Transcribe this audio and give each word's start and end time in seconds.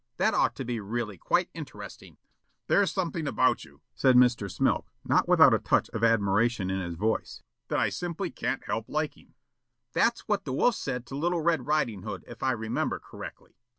That 0.17 0.33
ought 0.33 0.55
to 0.55 0.65
be 0.65 0.79
really 0.79 1.15
quite 1.15 1.51
interesting." 1.53 2.17
"There's 2.65 2.91
something 2.91 3.27
about 3.27 3.63
you," 3.63 3.81
said 3.93 4.15
Mr. 4.15 4.49
Smilk, 4.49 4.87
not 5.05 5.27
without 5.29 5.53
a 5.53 5.59
touch 5.59 5.89
of 5.91 6.03
admiration 6.03 6.71
in 6.71 6.81
his 6.81 6.95
voice, 6.95 7.43
"that 7.67 7.77
I 7.77 7.89
simply 7.89 8.31
can't 8.31 8.63
help 8.63 8.89
liking." 8.89 9.35
"That's 9.93 10.21
what 10.27 10.43
the 10.43 10.53
wolf 10.53 10.73
said 10.73 11.05
to 11.05 11.15
Little 11.15 11.41
Red 11.41 11.67
Riding 11.67 12.01
Hood, 12.01 12.23
if 12.27 12.41
I 12.41 12.49
remember 12.53 12.97
correctly. 12.97 13.57